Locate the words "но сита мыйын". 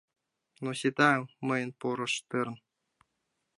0.63-1.71